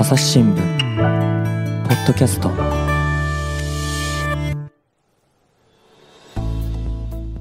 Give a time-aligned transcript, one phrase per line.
[0.00, 0.56] 朝日新聞
[1.86, 2.50] ポッドキャスト。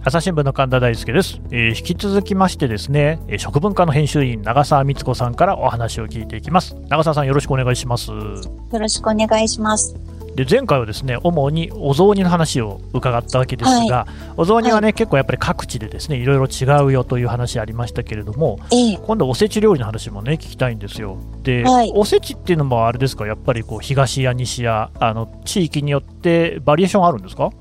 [0.03, 6.75] 朝日新聞の神田大輔です、えー引き続きましてですねえー食文化の編集員長澤光子さんからお話を聞いていきます。
[6.89, 8.11] 長澤さんよろしくお願いします。
[8.11, 8.17] よ
[8.73, 9.95] ろしくお願いします。
[10.35, 14.07] で前回はですね主にお雑煮の話を伺ったわけですが、
[14.37, 21.17] お雑煮はね、結構やっぱり各地でですねいろいろ違うよという話ありましたけれどもええ、今度おせち料理の話もね聞きたいんですよ。
[21.43, 21.91] で、はい。
[21.95, 23.27] おせちっていうのもあれですか？
[23.27, 27.51] やっぱりこう東や西やあの地域によってバリエーションあるんですか？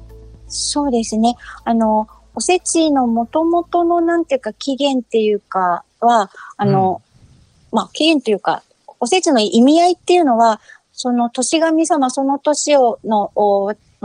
[0.48, 1.36] そうですね。
[1.64, 7.02] あの、おせちの元々のなんていうか起源っていうかは、あの、
[7.70, 8.62] まあ起源というか、
[8.98, 10.60] おせちの意味合いっていうのは、
[10.98, 13.30] その年神様、その年をの、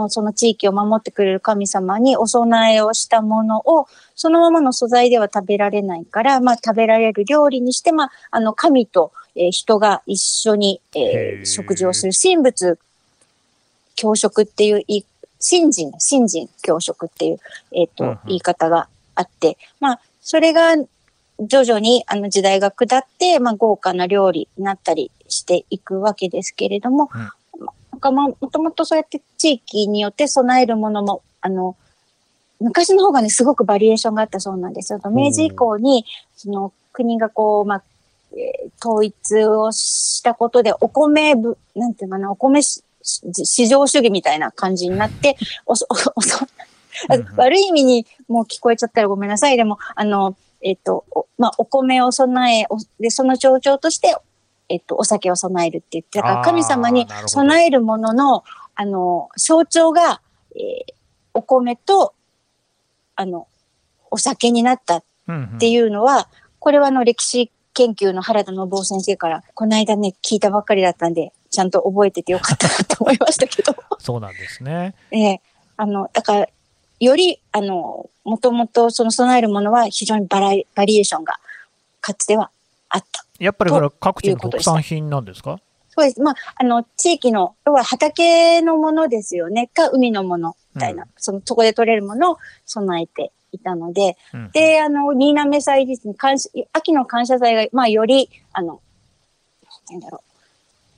[0.09, 12.77] その地域を守ってくれる神様にお供えをしたものを、そのままの素材では食べられないから、まあ食べられる料理にして、まあ、あの、神と、えー人が一緒に、え食事をする神仏
[13.95, 15.05] 教食っていう言い、
[15.39, 17.39] 信心、信心教食っていう、
[17.71, 20.75] えっ、と、言い方があって、まあ、それが
[21.39, 31.76] 徐々にあの時代が下って、まあ、豪華な料理になったりしていくわけですけれども、うんまなんかまあ、もともとそうやって地域によって備えるものも、あの、
[32.59, 35.00] 昔の方がね、すごくバリエーションがあったそうなんですよ。
[35.11, 37.84] 明治以降に、その国がこう、まあ、
[38.34, 46.45] えー統一をしたことで、お米ぶ、なんていうのかな、お米し市場主義みたいな感じになって、 おそ、おそ、
[47.38, 49.58] 悪い意味にもう聞こえちゃったらごめんなさい。
[49.58, 54.16] でも、あの、えっ、と、おまあ、お米を備え、おで、その象徴として、
[54.70, 58.44] えっ、と、お酒を備えるって言って、だから神様に備えるものの、
[58.75, 60.22] あの、象徴が、
[60.55, 60.94] えー
[61.33, 62.14] お米と、
[63.16, 63.47] あの、
[64.11, 65.55] お酒になったうんうん。
[65.55, 73.75] っていうのは、これはあの歴史研究の原田信夫先生から、この間ね、聞いたばっかりだったんで、ちゃんと覚えててよかったなと思いましたけど。
[74.00, 74.95] そうなんですね。
[75.11, 75.42] ええ。
[75.77, 76.48] あの、だから、
[77.03, 81.39] より、あの、もともとその備えるものは非常にバラエバリエーションが、
[82.02, 82.49] かつては
[82.89, 83.25] あった。
[83.39, 85.59] やっぱりこれは各地の特産品なんですか？
[85.89, 86.21] そうです。
[86.21, 89.67] まあ、あの、地域の、要は畑のものですよね。
[89.67, 98.81] か、海のもの、みたいな、うその、そこで取れるものを備えていたので、うんで、あの、新滑祭ですね、感謝秋の感謝祭が、まあ、より、あの、
[99.92, 100.33] なんだろう。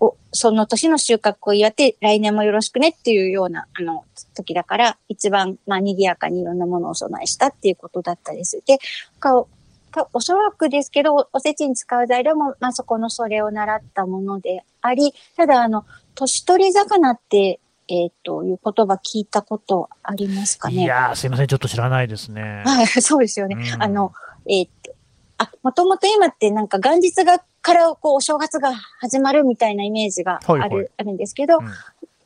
[0.06, 8.62] お、その年の収穫を祝って、来年もよろしくねっていうような、あの、時だから、一番、まあ、賑やかにいろんなものをお供えしたっていうことだったです。
[8.66, 8.78] で、
[9.20, 9.46] か
[9.92, 20.84] かおそらくですけど、おせちに使う材料も、まあ、そこのそれを習ったものであり、ただ、あの、年取り魚って、えっ、と、いう言葉聞いたことありますかね？
[20.84, 23.56] いやーすいませんちょっと知らないですねはい、そうですよね。
[23.56, 24.12] うんあの、
[24.48, 24.92] えーっと、
[25.38, 30.88] あ、もともと今ってなんか元日が、からこう、お正月が始まるみたいなイメージがある、はいはい。
[30.98, 31.66] あるんですけど、うん。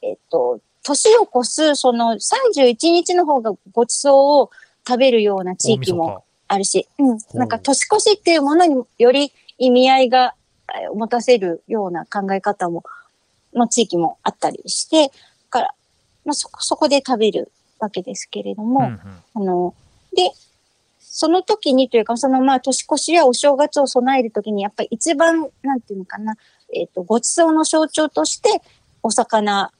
[0.01, 4.51] えーっと、年を越す、その31日の方がごちそうを
[4.85, 10.35] 食べるような地域もあるし、うん、なんか年越しっていうものにより意味合いが
[10.75, 12.83] えー持たせるような考え方も、
[13.53, 15.13] の地域もあったりして、だ
[15.50, 15.73] から、
[16.25, 19.00] まあ、そこ、そこで食べるわけですけれども、うんうん。
[19.35, 19.73] あの、
[20.13, 20.31] で、
[21.19, 26.38] その時にというか、そのまあ年越しやお正月を備える時に、やっぱり一番、なんていうのかな、
[26.74, 28.62] えっ、と、ごちそうの象徴として、
[29.03, 29.74] お魚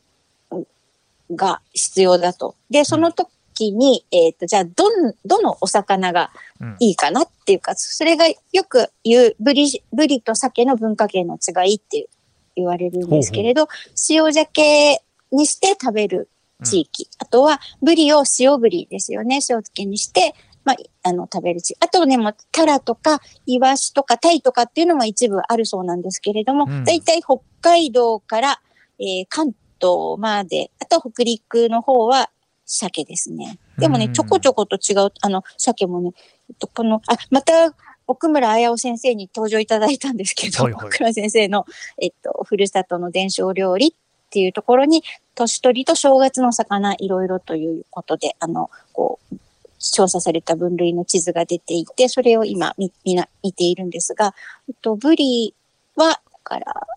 [1.33, 2.55] が必要だと。
[2.69, 6.29] で、その時に、えっ、と、じゃあ、どん、どのお魚が
[6.59, 8.35] うんいいかなっていうか、それがよ
[8.67, 12.09] く言う、ブリ、ブリと鮭の文化圏の違いって
[12.57, 13.69] 言われるんですけれど、
[14.09, 15.01] 塩鮭
[15.31, 16.27] にして食べる
[16.66, 17.07] 地域。
[17.17, 19.35] あとは、ブリを塩ブリですよね。
[19.35, 21.77] 塩漬けにして、まあ、あの、食べる地域。
[21.85, 28.61] あとね、もう、タラとか、イワシとか、タイとかっていうのも一部あるそうなんですけれども、うんだいたい北海道から、
[28.99, 32.29] えー関東まで、あと北陸の方は
[32.65, 33.57] 鮭ですね。
[33.77, 36.11] でもね、うんちょこちょこと違う、あの、鮭もね、
[36.49, 37.73] えっと、この、あ、また、
[38.07, 41.65] 奥村彩夫先生に登場いただいたんですけど、はいはい奥村先生の、
[42.01, 43.94] えっと、ふるさとの伝承料理っ
[44.31, 45.03] ていうところに、
[45.35, 49.35] 年取りと正月の魚いろいろということで、あの、こう、
[49.79, 54.35] 調査された分類の地図が出ていて、それを今み、みな、見ているんですが、
[54.67, 55.53] えっと、ブリ
[55.95, 56.87] は、だから、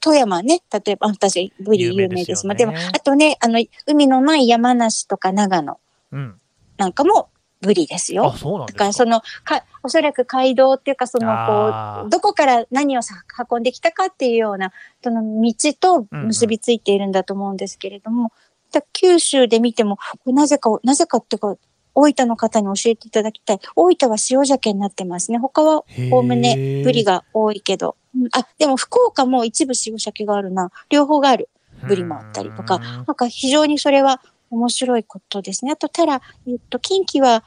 [0.00, 2.46] 富山ね、例えば、あ私、ブリ有名です。
[2.46, 5.80] まあ、でも、あとね、あの、海のない山梨とか長野
[6.12, 6.40] うん。
[6.76, 7.28] なんかも
[7.60, 8.26] ブリですよ。
[8.26, 8.36] あ。
[8.36, 13.14] そうなんだからそのか、おそらく街道っていうか、その、こう、どこから何をさ
[13.50, 18.32] 運んできたかっていうような、その道と結びついているんだと思うんですけれども、
[18.72, 21.56] だ九州で見ても、なぜか、なぜかっていうか、
[21.94, 23.60] 大分の方に教えていただきたい。
[23.74, 25.38] 大分は塩鮭になってますね。
[25.38, 27.08] 他は、おおむね、ブリが。
[27.08, 27.96] が多いけど。
[28.32, 30.70] あ、でも福岡も一部塩鮭があるな。
[30.90, 31.48] 両方がある。
[31.86, 34.20] ブリもあったりとかうんなんか非常にそれは
[34.50, 35.72] 面白いことですね。
[35.72, 37.44] あと、タラ、えっと、近畿は、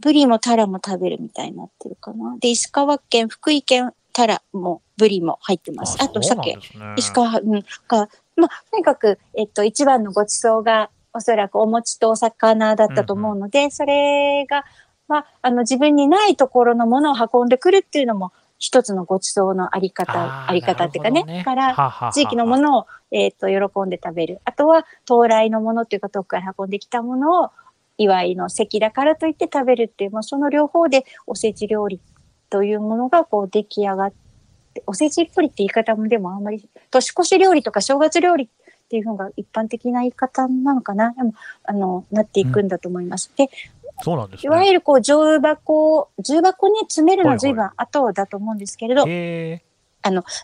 [0.00, 2.36] ブリもタラも食べるみたいになってるかな。
[2.38, 5.96] で、石川県、福井県、タラも、ブリも入ってます。
[6.00, 6.56] あと、鮭。
[6.56, 6.60] ね
[6.96, 14.64] 石川、うん、か、まあ、とにかく、えっと、一番のごちそうが、おそらくお餅とお魚だったと思うので、それが、
[15.06, 21.22] まあ、あの、自分にないところのものを運んでくるっていうのも、一つのごちそうのあり方、あり方っていうかね。
[21.22, 24.40] なるほどだから、地域のものを、えっ、と、喜んで食べる。
[24.44, 27.50] あとは、到来のものっていうか、遠くから運んできたものを、
[27.96, 32.00] 祝いの席だからといって食べるっていう、まあ、その両方でおせち料理
[32.50, 34.12] というものが、こう、出来上がっ
[34.74, 38.63] て、おせちっぽりって言い方もでもあんまり、年越し料理とか正月料理って
[38.96, 41.12] いうのが一般的な言い方なのかな。
[41.12, 41.34] でも、
[41.64, 43.32] あの、なっていくんだと思います。
[43.36, 43.50] で、
[44.02, 44.66] そうなんですいわね。
[44.66, 49.62] ゆるこう、重箱、重箱に詰めるのはいはいは随分後だと思うんですけれど、へ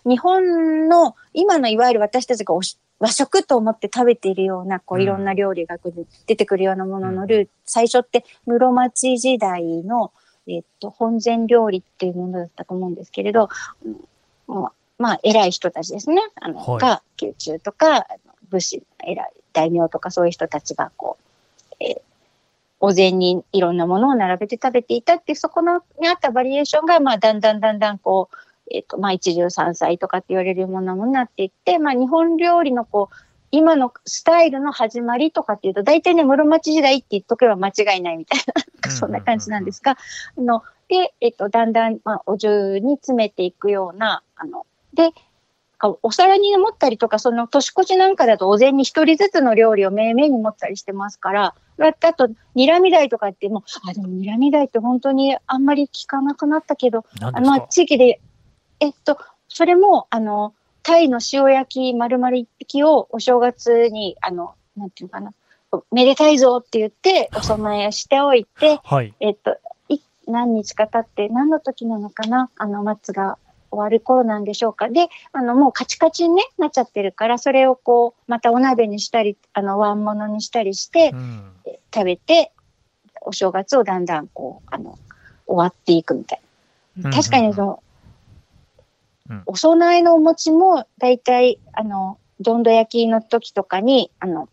[0.07, 5.79] 日本の今のいわゆる私たちがおし和食と思って食べているようなこううんいろんな料理が
[6.27, 10.13] 出てくるようなもののルーツ、最初って室町時代の、
[10.47, 13.49] えっと本膳料理っていうものだったと思うんですけれど、
[14.99, 16.21] まあ偉い人たちですね。
[16.37, 21.19] あの、はいが宮中とかあの武士偉い大名とかそういう人たちがこ
[21.73, 22.01] う、えー
[22.83, 28.37] お膳にいろんなものを並べて食べていたってそこのにあったバリエーションがまあだんだんだんだんこう
[28.71, 33.17] えっ、と、まあ、一汁三菜とかって言われるようなものになっていって、まあ、日本料理のこう、
[33.51, 38.41] 今のスタイルの始まりとかっていうと、大体ね、室町時代って言っとけば間違いないみたい
[38.85, 39.99] な、そんな感じなんですが、
[40.39, 45.19] あの、で、えっ、と、だんだん、まあ、お重に詰めていくような、あの、で、か
[46.03, 58.21] お皿に持ったりとか、その年越しなんかだとお膳に一人ずつの料理をめいめいに持ったりしてますから、あと、睨み台とかってもう、あ、でも睨み台って本当にあんまり聞かなくなったけど、あまあ、地域で、
[58.81, 59.19] えっと、
[59.49, 65.33] それも、あの、タイの塩焼き丸々一匹をお正月に、あの、なんていうのかな、
[65.93, 69.15] めでたいぞって言って、お供えしておいて、 はい。
[69.21, 69.57] えっと、
[69.89, 73.39] い何日か経って、何の時なのかな、あの、松が
[73.71, 74.89] 終わる頃なんでしょうか。
[74.89, 81.53] で、あの、もうカチカチに、ね、なっちゃってるから、それをこう、またお鍋にしたり、あの、ワン物にしたりしてう、ん。
[81.95, 82.53] 食べて、
[83.23, 84.99] お正月をだんだんこう、あの、
[85.47, 86.41] 終わっていくみたい
[86.97, 87.11] な。
[87.11, 87.91] 確かにその、うん
[89.47, 94.49] お供えのお餅も、だいたい、あの、どんど焼きの時とかに、あの、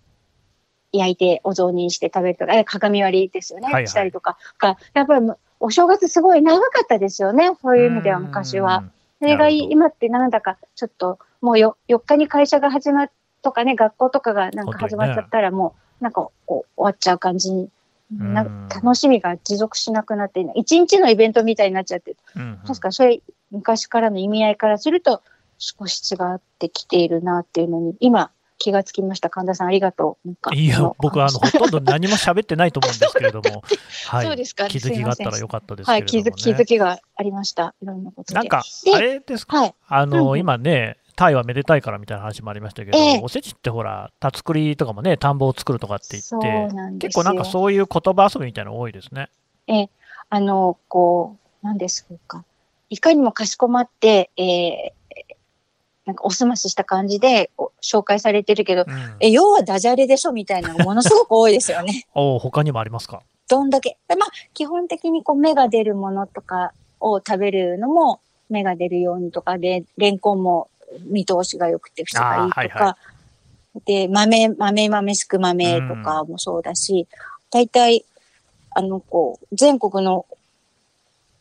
[0.91, 5.27] 焼いてお雑煮して食べるとか、え鏡割りですよね、はいはいしたりとかが、やっぱり
[5.59, 8.83] お正月すごい長かったですよね、そういう意味では昔は。。
[9.19, 13.11] それが今ってなんだかちょっともうよ4日に会社が始まっ
[13.41, 17.69] とかね学校とかがなんか始まっちゃったらもうなんかこう終わっちゃう感じに
[18.11, 18.69] なうん。
[18.69, 22.57] 楽しみが持続しなくなって一日のイベントみたいになっちゃってうんうん。
[22.65, 23.21] 確かにそれ
[23.51, 25.21] 昔からの意味合いからすると
[25.57, 29.29] 少し違ってきているなっていうのに今気がつきました。
[29.29, 30.27] 神田さんありがとう。
[30.27, 33.63] なんかいやの、僕、あの、ほとんど何も喋ってないと思うんですけれども、
[34.07, 34.35] はそうい。
[34.35, 34.67] ですか。
[34.67, 36.05] 気づきがあったらよかったですけはい。
[36.05, 37.75] 気づ気づきがありました。
[37.81, 38.35] いろんなことで。
[38.35, 39.75] なんか、であれですか、はい。
[39.87, 40.39] あの、うんうん。
[40.39, 43.19] 今ね、タイはめでたいからみたいな話もありましたけど、ええ。
[43.23, 46.69] おせちってほら、たつくりとかもね、田んぼを作るとかって言って、
[46.99, 49.29] 結構なんかそういう言葉遊びみたいなの多いですね。
[50.29, 52.43] あの、こう、なんですか。
[52.89, 54.96] いかにもかしこまって、えー
[56.07, 62.07] なんかおすましした感じでお紹介されてるけど、うん、え、要はダジャレでしょみたいなのがものすごく多いですよね。
[62.15, 63.21] お他にもありますか？
[63.49, 63.97] どんだけ。
[64.07, 66.71] でまあ、基本的にこう芽が出るものとか
[67.01, 70.69] を食べるのも芽が出るようにとかで、レンコンも
[71.01, 72.97] 見通しが良くて節がいいとか、はいは
[73.85, 77.07] で、豆、豆豆すく豆とかもそうだし、
[77.51, 78.05] 大体、
[78.71, 80.25] あの、こう、全国の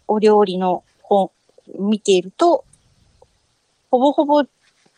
[0.08, 1.30] お料理の本
[1.78, 2.64] 見ていると、
[3.90, 4.44] ほぼほぼ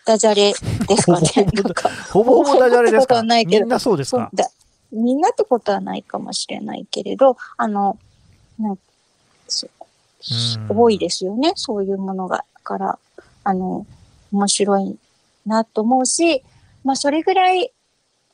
[0.08, 1.28] ダジャレですかね。
[1.52, 1.90] なんか。
[2.10, 3.16] ほぼほぼダジャレですか？
[3.16, 4.30] はないけどみんなそうですか？
[4.90, 7.98] みんなってことはないかもしれないけれど、あの、
[10.70, 12.38] 多いですよね、そういうものが。
[12.38, 12.98] だから、
[13.44, 13.84] あの、
[14.32, 14.96] 面白い
[15.44, 16.42] なと思うし、
[16.84, 17.70] まあ、それぐらい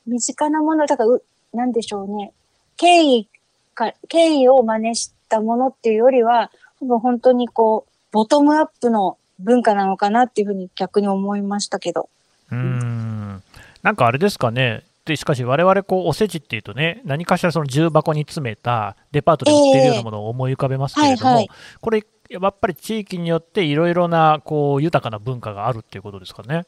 [0.07, 2.31] 身近なもの、だから、うなんでしょうね、
[2.77, 3.27] 権威
[3.73, 12.09] か、権威を真似したものっていうよりは、多分本当にこう、ボトムアップの文化なのかなっていうふうに逆に思いましたけど。
[12.51, 13.43] うーん。
[13.83, 14.83] なんかあれですかね。
[15.05, 21.49] でしかし我々こうおせちっていうとね何かしらその重箱に詰めたデパートで売っているようなものを思い浮かべますけれども、はいはい
[21.79, 26.65] これやっぱり地域によっていろいろなこう豊かな文化があるっていうことですかね。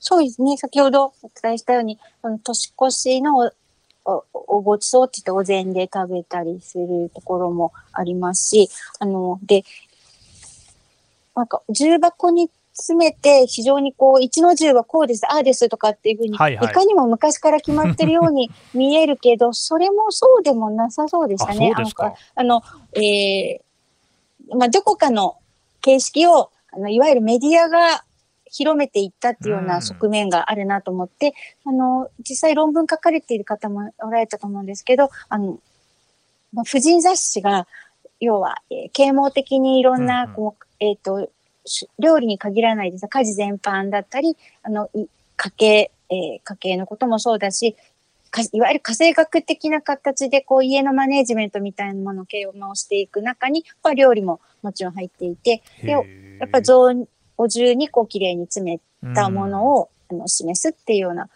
[0.00, 0.56] そうですね。
[0.56, 1.98] 先ほどお伝えしたように、
[2.42, 3.50] 年越しのお
[4.06, 8.68] おおごちそうって言ってお膳で食べたりするところもありますし、
[8.98, 9.64] あの、で、
[11.34, 21.72] なんか重箱に詰めて、非常にこう、一の重はこうです、ああですとかっていうふうに、はいはいいかにも昔から決まってるように 見えるけど、それもそうでもなさそうでしたあ、ね。
[21.74, 22.14] そうですか。
[22.34, 22.62] あの、
[22.94, 25.36] えーまあ、どこかの
[25.80, 28.04] 形式を、あの、いわゆるメディアが
[28.50, 35.58] 広めていったっていうよううんな側面があるなと思って、あの、実際論文書かれている方もおられたと思うんですけど、あの、
[36.52, 37.68] まあ、婦人雑誌が、
[38.20, 41.30] 要は、えー啓蒙的にいろんな、うんうんこう、えっ、と、
[41.64, 47.76] し料理に限らないです家事全般だったり、あの、い家計、えー家計のこともそうだし、
[48.30, 56.00] かいわゆる家政学的な形でこう家のマネージメントみたいなものを啓蒙していく中に、まあ、料理ももちろん入っていて、でや
[56.46, 56.74] っぱ雑
[57.36, 61.28] お重にこう綺麗に詰めたものを、あの示すっていうような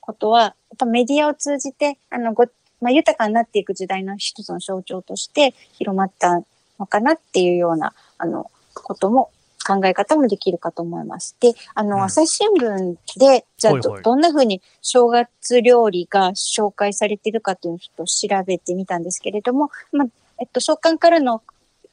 [0.00, 2.44] ことは、やっぱメディアを通じて、あのご、
[2.80, 6.42] まあ、豊かになっていく時代の一つの象徴として広まった
[6.78, 8.50] のかなっていうような、あの、
[8.82, 9.30] ことも、
[9.66, 11.36] 考え方もできるかと思います。
[11.40, 21.42] で、あの、うん朝日新聞で、じゃあど、どんな風に正月料理が紹介されているかっていうのをちょっと調べてみたんですけれども、まあ、えっと、創刊からの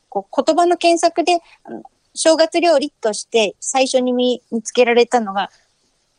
[0.10, 1.84] こう言葉の検索で、あの
[2.14, 5.50] 正月料理として最初に見見つけられたのが、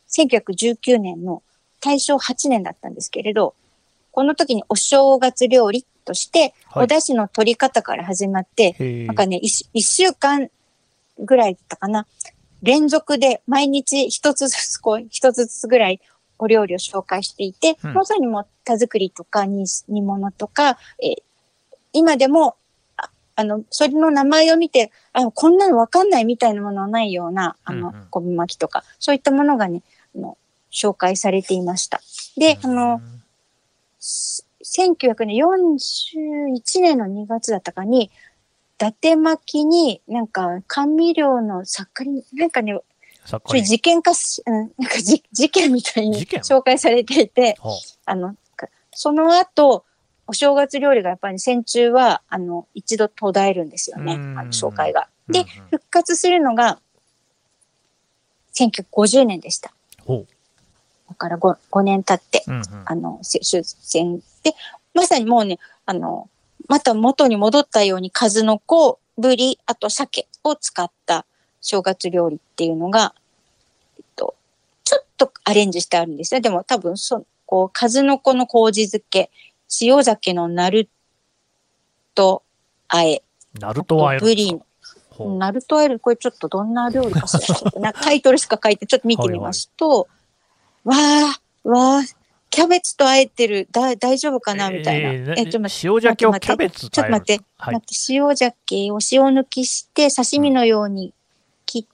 [0.09, 1.43] 1919年の
[1.79, 3.53] 大正8年だったんですけれど、
[4.11, 6.83] この時にお正月料理として、はい。
[6.85, 8.75] お出汁の取り方から始まって、
[9.07, 10.49] なんかね、一一週間
[11.19, 12.07] ぐらいだったかな。
[12.61, 15.99] 連続で毎日一つずつ、こう、一つずつぐらい
[16.39, 17.93] お料理を紹介していて、うん。
[17.93, 21.23] まさにもう田作りとか煮煮物とか、えー
[21.95, 22.55] 今でも、
[22.97, 28.07] ああの、それの名前を見て、あこんなのわかんないみたいなものはないような、あの、うんうん。
[28.09, 29.83] 昆布巻きとか、そういったものがね、
[30.15, 30.37] あの
[30.71, 32.01] 紹介されていました。
[32.35, 32.99] で、あの、
[33.99, 34.42] す
[34.75, 38.09] 1941年の2月だったかに、伊
[38.77, 42.79] 達巻きになんか甘味料の作家に、なんかね、
[43.53, 47.57] れ事件化し、うん、なんかじ 事件みたいに紹介されていて、
[48.05, 48.15] あ。
[48.15, 49.85] の、かその後、
[50.27, 54.35] お正月料理がやっぱり戦中は、あの、一度途絶えるんですよね、あうん。
[54.35, 55.07] の紹介が。
[55.29, 56.79] で、復活するのが、
[58.53, 59.73] 1950年でした。
[61.23, 62.43] から 5, 5年経って。
[62.47, 62.51] う。
[62.51, 64.53] うんうんあの、せ終戦で、
[64.93, 66.29] まさにもうね、あの、
[66.67, 71.25] また元に戻ったように数の子、ブリ、あと鮭を使った
[71.61, 73.13] 正月料理っていうのが、
[73.97, 74.35] えっと、
[74.83, 76.41] ちょっとアレンジしてあるんですよ。
[76.41, 79.31] でも多分、そこう、数の子の麹漬け、
[79.81, 80.89] 塩鮭のナル
[82.15, 82.43] ト
[82.89, 83.23] あえ、
[83.59, 84.59] ナルトはあとブリ
[85.19, 87.37] ナルトアイル、これちょっとどんな料理かし
[87.75, 87.81] ら。
[87.81, 90.07] なタイトルしか書いて、ちょっと見てみますと、
[90.83, 92.01] わあ、わあ、
[92.49, 94.69] キャベツとあえてる、だ大丈夫かな？
[94.69, 95.11] みたいな。
[95.11, 95.87] えーえちょっと待って。
[95.87, 101.13] 塩鮭をキャベツちょっと待って、はい待って、塩鮭を塩抜きして、刺身のように
[101.65, 101.85] 切っ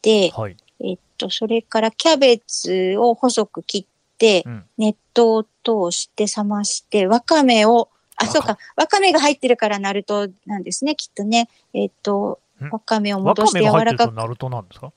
[0.00, 0.56] て、はい。
[0.80, 3.84] えっと、それからキャベツを細く切っ
[4.16, 4.64] て、うん。
[4.78, 5.50] 熱湯を通
[5.90, 8.32] して冷まして、わかめを、あ、わか。
[8.32, 11.48] そうか、わかめが入ってるからナルトなんですね、きっとね。
[11.74, 14.10] えっとん、わかめをわ戻してかめが入って柔らかく。
[14.10, 14.92] るとナルトなんですか？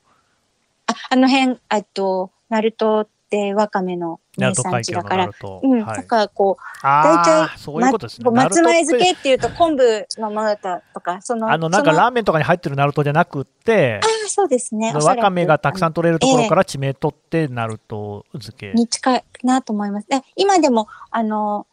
[0.88, 3.10] あ、あの辺、えっと、ナルトって
[3.54, 5.30] わかめの名産地だから。
[5.64, 8.30] うん、はいだからこう、あ大体あ、そういうことですね。
[8.30, 14.94] 松前漬けっていうと昆布のものだとか、その、あの、なんかラーメンとかに入ってるナルトじゃなくってあ、あ、そうですね。
[14.94, 18.74] わかめがたくさん取れるところかえら地名取ってナルト漬けえ。
[18.74, 20.08] に近いなと思います。
[20.08, 21.68] で今でも、あの、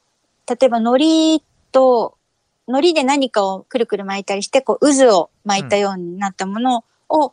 [0.48, 2.16] 例えば海苔と、
[2.66, 7.32] 海苔で何かをくるくる巻いたりして、こう、渦を巻いたようになったものを、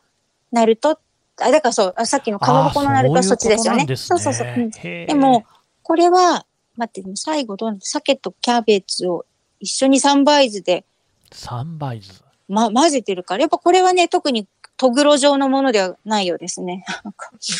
[0.52, 1.00] ナルト、
[1.42, 3.86] あ、だからそう、あさっきのかまぼこのナルトはそっちですよね。
[3.96, 4.48] そうそうそう。
[4.48, 5.46] うんででも、
[5.82, 9.26] これは、待って、最後どう鮭とキャベツを
[9.60, 10.86] 一緒に三倍酢で、
[11.32, 12.22] サンバイズ。
[12.48, 14.48] ま、混ぜてるから、やっぱこれはね、特に
[14.78, 16.86] とぐろ状のものではないようですね。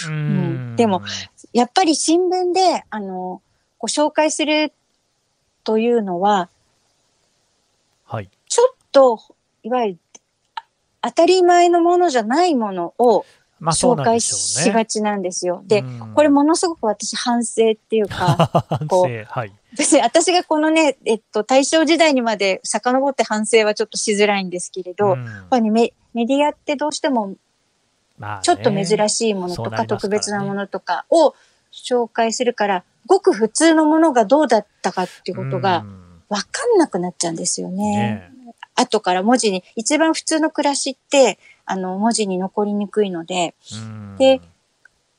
[0.08, 1.02] ううんでも、
[1.54, 3.42] やっぱり新聞で、あの、
[3.78, 4.74] ご紹介する
[5.64, 6.50] というのは、
[8.06, 8.30] はい。
[8.48, 9.20] ちょっと、
[9.64, 10.00] いわゆる、
[10.56, 13.26] あ当たり前のものじゃないものを
[13.72, 14.72] 紹介し。
[14.72, 15.64] がちなんですよ。
[15.66, 19.54] で、うんこれものすごく私反省っていうか、 反こ省はい。
[19.78, 27.34] 別に私がこのね、えっと、大正時代にまで遡って反省はちょっとしづらいんですけれど、うんやっぱりメメディアってどうしても
[28.42, 31.34] ちょっと珍しいものとか特別なものとかを
[31.72, 36.04] 紹介するから、ごく普通のものがどうだったかっていうことがうん
[36.34, 37.96] わかんなくなっちゃうんですよね。
[37.96, 38.33] ね
[38.76, 44.42] 後から文字に、一番普通の暮らしって、あの、文字に残りにくいので、うんで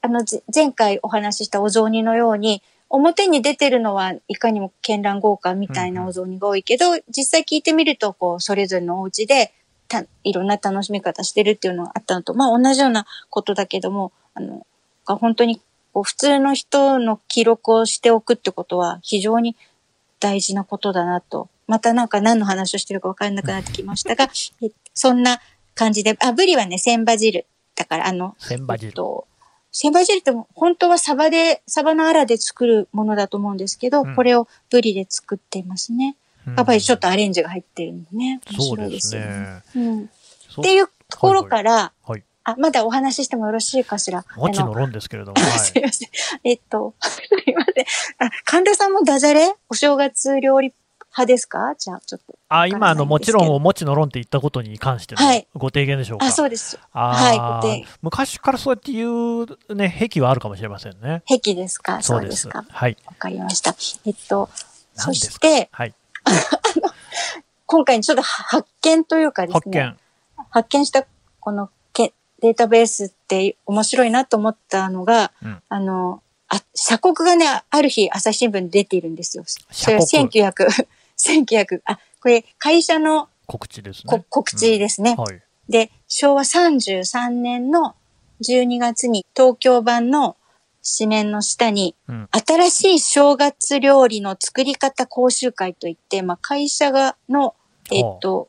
[0.02, 9.54] あの、ぜ前回お話ししたお雑煮のように、表に出てるのはいかにも絢爛豪華みたいなお雑煮が多いけど、実際聞いてみると、こう、それぞれのお家で、
[9.88, 14.66] た、いろんな楽しみ方してるっていうのがあったのと、まあ同じようなことだけども、あの、
[15.06, 15.60] が本当に
[15.94, 19.56] こう普通の人の記録をしておくってことは非常に
[20.18, 21.48] 大事なことだなと。
[21.66, 24.24] またなんか何の話をしてるか分からなくなってきましたが、
[24.62, 25.40] えそんな
[25.74, 27.46] 感じで、あ、ブリはね、千羽汁。
[27.74, 29.26] だからあの、千羽汁えっと
[29.72, 36.16] 千羽汁って本当はサバで、サバのアラで作るものだと思うんですけど、うんこれをブリで作っていますね。
[36.46, 38.40] うんやっぱりちょっとアレンジが入ってるんでね。
[38.52, 39.26] 面そうで白いですすよね。
[39.28, 39.62] ね。
[39.74, 40.10] うん。
[40.50, 42.22] そっていうところから、はい。
[42.44, 44.24] あ、まだお話ししてもよろしいかしら？
[44.36, 46.08] もちのあ論ですけれども、のは すいません。
[46.44, 47.84] えっと、 すいません。
[48.18, 49.54] あ、神田さんもダジャレ？
[49.70, 50.72] お正月料理
[51.16, 51.74] 派ですか？
[51.78, 52.34] じゃあ、ちょっと。
[52.48, 56.26] あ、今、あの、もちろん、わもちの論って言ったことに関してのはいご提言でしょうか？
[56.26, 56.78] あ、そうです。
[56.92, 61.22] あはいーご提昔からそうやって言うね、癖はあるかもしれませんね。
[61.28, 62.02] 癖ですか？
[62.02, 62.64] そううですすか。
[62.68, 62.96] はい。
[63.06, 63.76] わかりました。
[64.04, 64.48] えっと、
[64.94, 65.94] そして、はい。
[67.66, 69.80] 今回ちょっと発見というかですね。
[69.80, 69.96] 発見。
[70.50, 71.06] 発見した
[71.40, 79.44] このけデータベースって面白いなと思ったのが、うんあの、あ、社国がね、ある日朝日新聞に出ているんですよ。
[79.70, 80.86] それは社1900、
[81.18, 84.24] 1900、あ、これ会社の告知ですこね。
[84.28, 85.14] 告知ですね。
[85.16, 85.42] はい。
[85.68, 87.94] で、昭和33年の
[88.42, 90.36] 12月に東京版の
[90.98, 97.54] 紙面の下に、うん新しい正月料理の作り方講習会といって、まあ、会社がの、
[97.90, 98.48] えっと、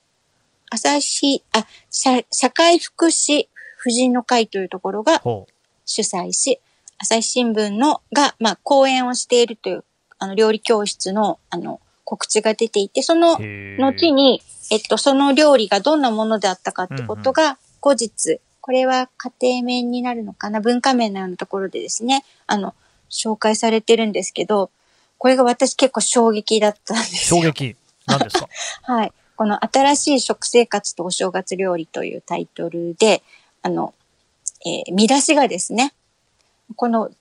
[0.70, 5.48] 朝日、あ、社社会福祉婦人の会というところがほ
[5.86, 6.60] 主催し、
[6.98, 9.84] 朝日新聞のが、まあ、講演をしているという、
[10.18, 13.36] あの、料理教室の、あの、告知が出ていて、その
[13.80, 22.74] 後に、えっと、その料理がどんなものであったかってことが、後日、これは家庭面になるのかな、文化面のようなところでですね、あの、
[23.12, 24.72] 紹介されてるんですけど、
[25.18, 27.42] これが私結構衝撃だったんですよ。
[27.42, 27.76] 衝撃。
[28.08, 28.48] 何ですか？
[28.94, 29.12] はい。
[29.36, 33.22] この新しい食生活とお正月料理というタイトルで、
[33.62, 33.94] あの、
[34.66, 35.94] えー見出しがですね、
[36.76, 37.12] この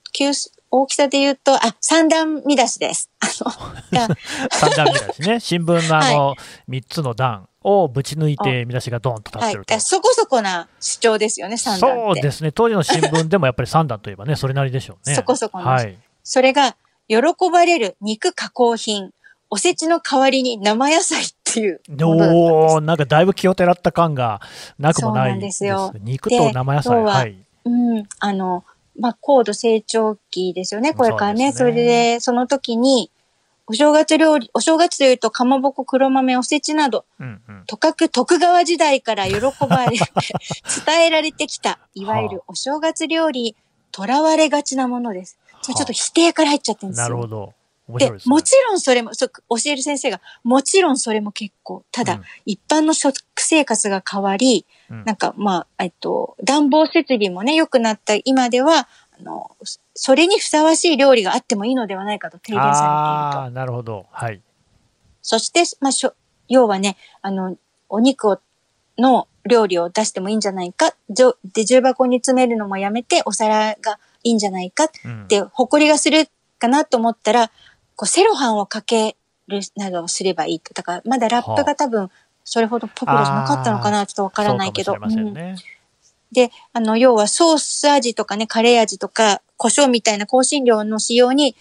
[0.71, 3.09] 大きさで言うと、あ、三段見出しです。
[3.21, 5.39] 三段見出しね。
[5.41, 6.35] 新聞のあの、
[6.67, 9.65] 三つの段をぶち抜いて見出しがドーンと立はいってる。
[9.65, 9.79] と。
[9.79, 11.99] そこそこな主張ですよね、三段って。
[12.13, 12.51] そうですね。
[12.51, 15.15] 当時の新聞でもやっぱり三段といえばね、 それなりでしょうね。
[15.15, 15.97] そこそこのはい。
[16.23, 16.75] それが、
[17.07, 17.17] 喜
[17.51, 19.11] ばれる肉加工品、
[19.49, 24.41] おせちの代わりに生野菜っていうおー、なんかだいぶ気をてらった感が
[24.79, 27.03] なくもないそうなんですよ肉と生野菜。
[27.03, 27.37] はい。
[27.65, 28.63] うん、あの、
[28.99, 31.51] まあ、高度成長期ですよね、これからね。
[31.51, 33.11] そねれで、その時に、
[33.67, 37.63] お正月料理、お正月というと、かまぼこ、黒豆、おせちなど、うんうん。
[37.65, 39.97] とかく徳川時代から喜ばれ、
[40.85, 43.55] 伝えられてきた、いわゆるお正月料理に
[43.95, 45.37] 囚われがちなものです。
[45.61, 47.03] それちょっと否定から入っちゃってるんですよ。
[47.05, 47.53] なるほど。
[47.87, 48.31] 面で白いですね。
[48.31, 51.83] もちろんそれも、そう教える先生が、もちろんそれも結構。
[51.91, 58.87] ただ、うん一般の食生活が変わり、うんなんか、まあ、えっと、暖房設備もね、良くなった今では、
[59.19, 59.55] あの、
[59.93, 62.91] それにふさわしい料理があってもいいのではないかと提言されていると。
[62.91, 64.05] ああー、なるほど。
[64.11, 64.41] はい。
[65.21, 66.13] そして、まあ、しょ、
[66.47, 67.57] 要はね、あの、
[67.89, 68.39] お肉を、
[68.97, 70.93] の料理を出してもいいんじゃないか。
[71.09, 74.89] じょで、重箱に詰めるのもやめて、お皿がいいんじゃないか。
[75.05, 76.27] うんで、誇りがする
[76.59, 77.51] かなと思ったら、
[77.95, 80.73] こう、セロハンをかけるなどをすればいいと。
[80.73, 82.09] だから、まだラップが多分、
[82.43, 84.97] それほどポピュラーじゃなかったのかな、ちょっとわからないけど。
[86.31, 91.55] で、あの、要はソース味とかね、カレー味とか、胡椒みたいな香辛料の使用に、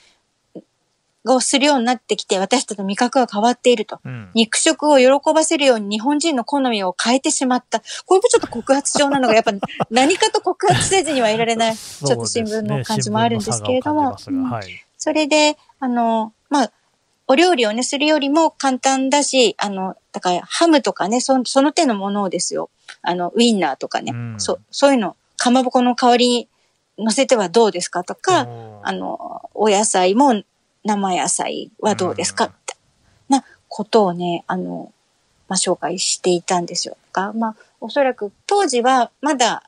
[1.26, 3.98] をするようになってきて、私たちの味覚が変わっていると。
[4.04, 4.30] うん。
[4.34, 7.80] 肉食を喜ばせるように日本人の好みを変えてしまった。
[8.04, 9.52] これもちょっと告発状なのが、やっぱ
[9.90, 14.10] 何かと告発せずにはいられない、ちょっと新聞の感じもあるんですけれども。
[14.10, 14.84] ねはい。
[14.98, 16.72] それで、あの、まあ、
[17.26, 22.70] お料理をね、するよりも簡単だし、あの、だから、ハムとかね、そその手のものをですよ。
[23.02, 24.40] あの、ウインナーとかね、うん。
[24.40, 26.48] そそういうの、かまぼこの代わりに
[26.96, 28.48] 乗せてはどうですかとか、
[28.82, 30.42] あの、お野菜も
[30.84, 32.52] 生野菜はどうですか、うん。
[33.28, 34.90] なことをね、あの、
[35.48, 36.96] まあ、紹介していたんですよ。
[37.12, 39.64] が、まあ、おそらく当時はまだ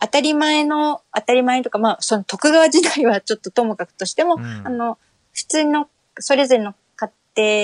[0.00, 4.66] 当たり前の、当たり前とか、まあ、その徳川時代はちょっとともかくとしても、うん。
[4.66, 4.98] あの、
[5.40, 7.10] 普通の、それぞれの家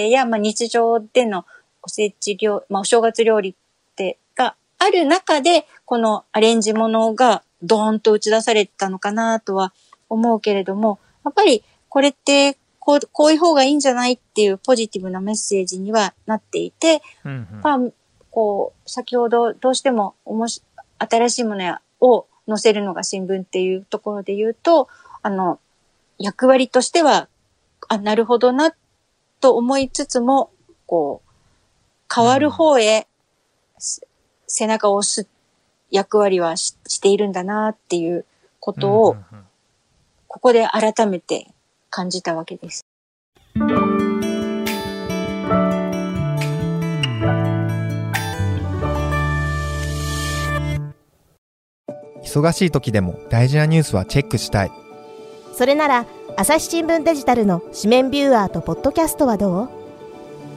[0.09, 1.45] 庭や、まあ、日常での
[1.83, 3.55] おせち料、まあ、お正月料理っ
[3.97, 9.75] て、がある中で、このアレンジものがドーンと打ち出されたのかなとは
[10.09, 17.61] 思うけれども、やっぱりこれって、こう、こういう方がいいんじゃないっていうポジティブなメッセージにはなっていて、うんうん。
[17.63, 17.79] まあ、
[18.31, 20.63] こう、先ほどどうしてもおもし
[20.99, 24.89] 新しいものやを載せるのが新聞っていうところで言うと、
[25.23, 25.59] あの、
[26.19, 27.29] 役割としては、
[27.89, 28.75] あ、なるほどな、
[29.41, 30.51] と思いつつも、
[30.87, 31.31] こう、
[32.15, 33.07] 変わる方へ、
[33.79, 34.07] す
[34.47, 35.29] 背中を押す
[35.91, 38.25] 役割はししているんだなっていう
[38.61, 39.47] ことを、うんうんうん
[40.37, 41.47] ここで改めて
[41.89, 42.85] 感じたわけです。
[52.23, 54.71] 忙しい時でも大事なニュースはチェックしたい。
[55.55, 56.05] それなら
[56.39, 59.69] 朝日新聞デジタルの紙面ビューアーとポッドキャストはどう？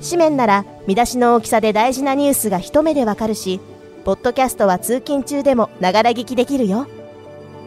[0.03, 3.61] 紙面なら見出しの大きさで大事なニュースが一目でわかるし
[4.03, 6.87] ポッドキャストは通勤中でもながら聞きできるよ。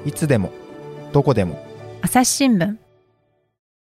[0.05, 0.51] いつでも、
[1.13, 1.59] どこでも。
[2.03, 2.77] 朝日新聞。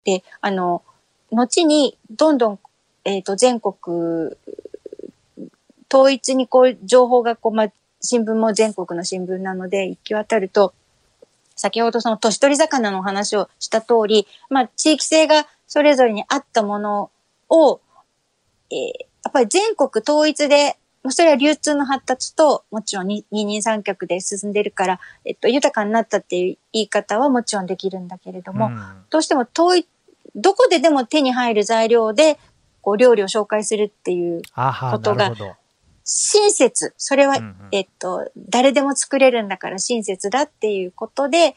[0.06, 0.84] で、あの、
[1.32, 2.60] 後にどんどん、
[3.04, 3.76] えっ、と、全国、
[5.92, 10.74] 統一にこう、情報がこう、まあ、新聞も全国の新聞なので行き渡ると、
[11.56, 17.12] 先ほどその年取り魚の話をした通り、まあ、地域性がそれぞれにあったもの
[17.50, 17.82] を、
[18.72, 29.88] えーやっぱり全国統一で、まあそれは流通の発達と、もちろん二二人三脚で進んでるから、えっと、豊かになったっていう言い方はもちろんできるんだけれども、うんどうしても遠い、
[30.36, 32.40] どこででも手に入る材料で、
[32.82, 34.42] こう、料理を紹介するっていう、
[34.92, 35.34] ことが。
[36.04, 36.94] 親切。
[36.98, 41.56] それは、うんうんえっと、誰でも作れるんだから親切だっていうことで、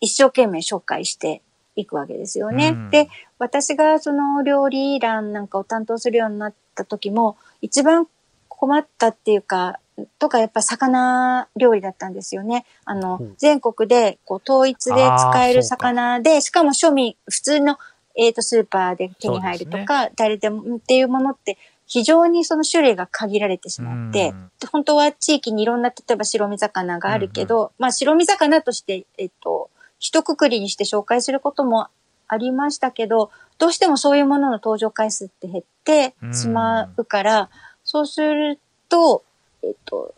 [0.00, 1.42] 一生懸命紹介して
[1.76, 2.68] いくわけですよね。
[2.68, 8.06] うんで、私がその料理欄なんかを担当するようになった時も、一番
[8.48, 9.78] 困ったっていうか、
[10.18, 12.64] とかやっぱ魚料理だったんですよね。
[12.84, 17.78] あのほう、全国でこう統一で使える魚で、しかも庶民、普通の、
[18.14, 21.58] えっ、と、スーパーで手に入るとか、誰でもっていうものって、
[21.92, 24.50] 非常にその種類が限られてしまって、うん。
[24.58, 31.88] で本当は地域にいろんな、例えば白身魚があるけど、まあ白身魚として、えっと、一括りにして紹介することも
[32.28, 37.50] ありましたけど、どうしてもそういうものの登場回数って減ってしまうから、
[37.84, 39.22] そうすると、
[39.62, 40.14] えっと、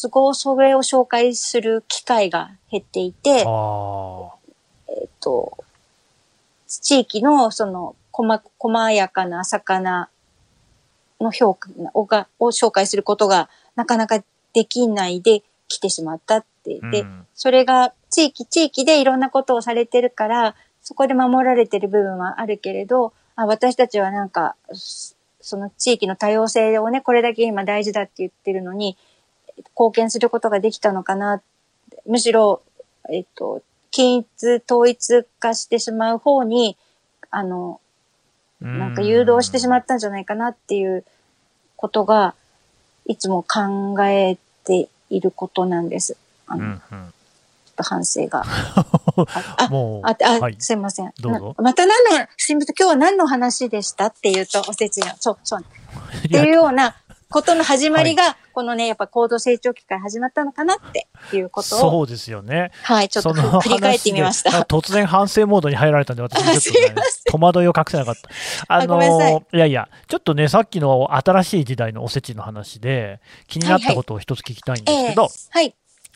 [0.00, 4.30] 都合それを紹介する機会が減っていて、あ。
[4.88, 5.58] えっと、
[6.66, 10.08] 地域のその、細、細やかな魚
[11.20, 16.80] の評価をが、を紹介することがなかなかできないで来てしまったって。
[16.82, 16.90] あ。
[16.90, 28.98] で、うんそれが地域、地域でいろんなことをされてるから、そこで守られてる部分はあるけれど、あ私たちはなんか、そその地域の多様性をね、これだけ今大事だって言ってるのに、
[29.70, 31.42] 貢献することができたのかな。
[32.06, 32.62] むしろ、
[33.10, 36.76] えっと、均一、統一化してしまう方に、
[37.30, 37.80] あの、
[38.60, 41.04] なんか誘導してしまったんじゃないかなっていう
[41.76, 42.34] ことが、
[43.06, 46.16] いつも考えていることなんです。
[46.46, 47.10] あの、うんちょうんっ
[47.76, 48.40] と反省が。
[48.40, 48.42] う
[49.22, 50.56] んあもう、あ、あ、はい。
[50.58, 51.12] すいません。
[51.20, 54.06] どうぞなまた何の、すいません、今日は何の話でした？
[54.06, 55.64] っていうと、おせちの、そう、そう。
[56.18, 56.94] っていうような
[57.30, 62.72] ことの始まりが、このね、やっぱ高度成長期から始まったのかなっていうことを、そうですよね。
[62.82, 64.50] はい、ちょっと 振り返ってみました。
[64.62, 68.28] 突然反省モードに入られたんで、私もちょっと、ね戸惑いを隠せなかった。
[68.66, 69.00] あの
[69.52, 75.74] いいやいや、ちょっとね、さっきの新しい時代のおせちの話で、気になったことを一つ聞きたいんですけど、ええはい。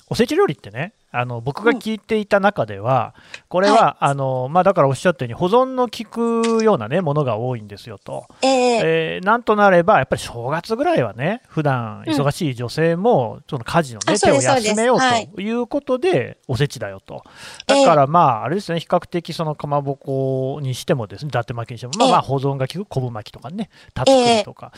[0.09, 3.15] おせち料理ってね、あの僕が聞いていた中では、
[3.49, 8.81] これは、あのまあ、だからおっしゃったように、保存の効くような、ね、ものが多いんですよと、ええ。
[8.85, 15.29] えーなんとなれば、やっぱり正月ぐらいはね、普段忙しい女性も、その家事の、ね手を休めようはい。
[15.29, 17.23] ということで、おせちだよと。
[17.69, 17.85] ええ。
[17.85, 22.13] だから、まあ、あれですね、比較的そのかまぼこにしてもですね、伊達巻きにしても、まあ、ええ。
[22.13, 24.73] まあ保存が効く昆布巻きとかね、たつくりとか。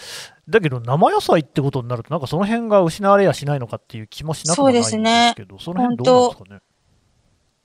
[0.49, 6.26] だけど、生野菜ってことになると、なんかその辺が失われやしないのかっていう気もしなくもないんですけど、その辺どう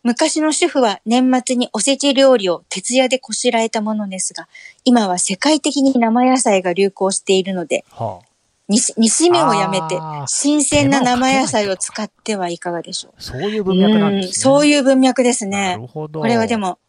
[0.03, 4.47] 昔の主婦は年末におせち料理を徹夜でこしらえたものですが、
[4.83, 8.25] 今は世界的に生野菜が流行しているので、はあ、
[8.67, 13.21] 煮しめをやめて新鮮な生野菜を使ってはいかがでしょう。
[13.21, 14.27] そういう文脈なんですね。
[14.27, 15.87] うんそうういう文脈ですなねる。
[15.87, 16.21] ほど。
[16.21, 16.79] これはでも、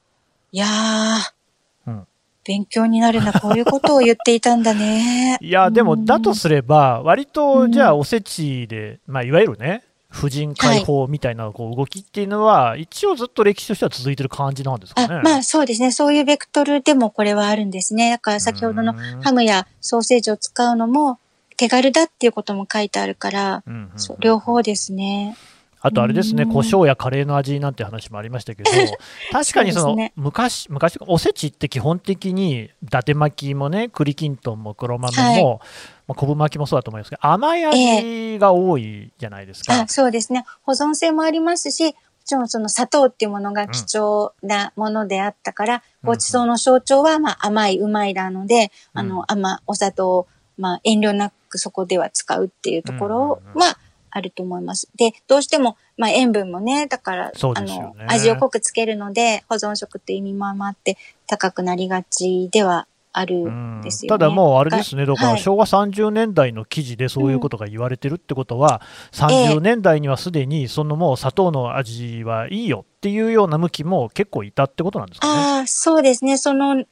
[0.52, 2.06] いやー、うん
[2.44, 5.38] 勉強になるな、こういうことを言っていたんだね。
[5.40, 15.22] いや、でも、うんだとすれば、割と、うんじゃあ、おせちで、まあ、いわゆるね、婦人解放みたいなこう動きっていうのは、一応ずっと歴史としては続いてる感じなんですかあね。
[15.24, 15.90] まあそうですね。
[15.90, 18.10] そういうベクトルでもこれはあるんですね。
[18.10, 21.18] だから先ほどのうんハムやソーセージを使うのも
[21.56, 25.36] 手軽だっていうことも書いてあるから、うんうんうん両方ですね。
[25.84, 28.70] あとあれですね、うん胡椒やカレーの味なんて話もありましたけど、
[29.32, 35.60] 確かにそのね昔、昔、おせちって基本的に、伊達巻きもね、栗きんとんも黒豆も、
[36.06, 39.82] まあ、昆布巻きもそうだと思いますけど、甘い味が多いじゃないですか。
[39.82, 40.44] あそうですね。
[40.62, 50.26] 保存性もありますし、もちろんその砂糖っていうものが貴重なものであったから、うんごちそうの象徴はまあ甘い、うまいなので、あうんの、甘、お砂糖を
[50.58, 53.78] まあ遠慮なくそこでは使うっていうところは
[54.10, 54.88] あると思います。
[54.96, 64.18] で、どうしても、まあ塩分もね、だから、ねの、味を濃くつけるので、保存食っていう意味もあって高くなりがちではあるうんんですよね。
[64.18, 68.80] ただもうあれですね、だからはい昭和30年代の記事でそういうことが言われてるってことは、
[69.12, 75.32] 30年代にはすでにそのもう砂糖の味はいいよっていうような向きも結構いたってことなんですかね。
[75.40, 76.38] ああ、そうですね。
[76.38, 76.84] その流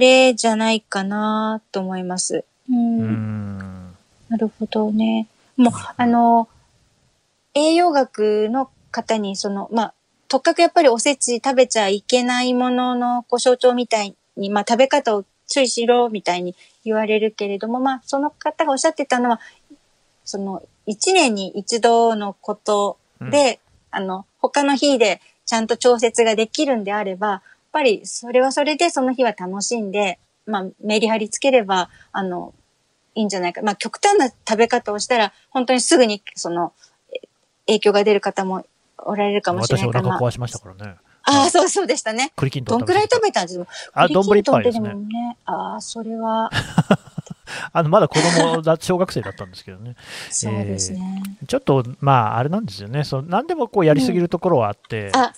[0.00, 2.44] れじゃないかなと思います。
[2.70, 3.00] うん。
[3.00, 3.44] うん
[4.28, 5.28] なるほどね。
[5.56, 6.48] もう、あの、
[7.54, 9.94] 栄養学の方に、その、まあ、
[10.28, 16.54] とっかくやっぱりおせち食べちゃいけないもののこう象徴みたいに、まあ、食べ方を注意しろみたいに
[16.84, 19.40] 言われるけれども、まあ、その方がおっしゃってたのは、
[20.24, 32.54] その、一年に一度のことで、あの、他の日でちゃんと調節ができるんであれば、やっぱりそれはそれでその日は楽しんで、まあ、メリハリつければ、あの、
[33.14, 33.62] いいんじゃないか。
[33.62, 36.72] まあ、極端な食べ方をしたら、本当にすぐに、その、
[37.12, 37.28] え
[37.66, 38.66] 影響が出る方も
[38.98, 40.02] おられるかもしれ私ないから。
[40.02, 40.96] まあお腹壊しましたからね。
[41.26, 42.32] ああ、そうそうでしたね。
[42.36, 44.80] 栗きんとんどんくらい食べべたんですかあ、丼んとんってね。
[44.80, 45.36] もね。
[45.46, 46.50] ああ、それは、
[47.72, 49.96] あの、まだ子供だ、小学生だったんですけどね。
[50.30, 51.22] そうですね。
[51.46, 53.04] ちょっと、まあ、あれなんですよね。
[53.04, 55.10] そう何でもこうやりすぎるところはあって。
[55.14, 55.32] あ、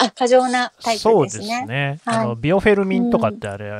[0.00, 1.66] あ、過剰なタイプそうですですね。
[1.66, 2.00] ね。
[2.04, 3.76] はいあの、ビオフェルミンとかってあれ、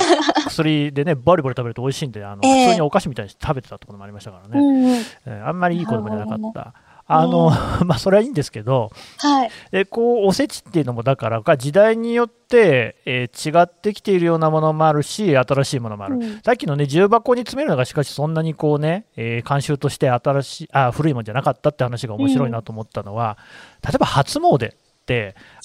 [0.46, 4.60] 薬でね、バリバリ食べると美味しいんで、あの、ええ普通にお菓子みたいに食べてたところもありましたからね。
[4.60, 4.98] うんうん。
[4.98, 6.74] えーあんまりいい子供じゃなかった。
[7.06, 7.50] あの、
[7.84, 9.50] まあ、それはいいんですけど、はい。
[9.70, 16.40] でこうおせちっていうのもだからが時代によって、えー違ってきているようなものもあるし新しいものもある、うん。
[16.42, 23.36] さっきのね重箱に詰めるのがしかしそんなにこうね、えー慣習として新しいあ古いもんじゃなかったって話が面白いなと思ったのは、
[23.84, 24.72] 例えば初詣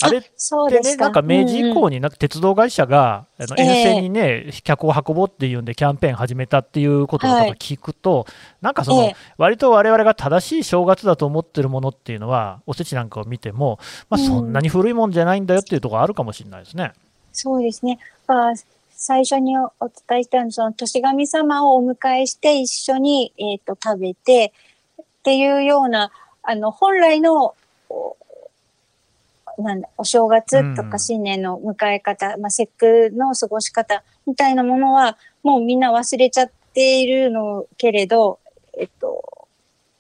[0.02, 0.96] あれっそうでね。
[0.96, 2.00] なんか明治以降に。
[2.00, 8.26] になんか鉄道会社が、あのええ沿線にね、客を運ぼうっていうんで、キャンペーン始めたっていうことを聞くと、
[8.62, 16.94] なんかその、ええ割と我々が正しい正月だと思ってるものっていうのは、おせちなんかを見ても、まあ、うんそんなに古いもんじゃないんだよっていうところあるかもしれないですね。
[17.32, 18.00] そうですね。
[18.28, 18.54] まあ、
[18.90, 24.54] 最初におお伝えしたように、その、年神様をお迎えして一緒に、えっ、と、食べて、
[25.02, 26.12] っていうような、
[26.44, 27.56] あの、本来の、
[27.90, 28.18] お
[29.62, 38.40] なんだ、お正月とうんか新年の迎え方、まあ、節句の過ごし方みたいなものは、もうみんな忘れちゃっているのけれど、
[38.78, 39.40] えっと、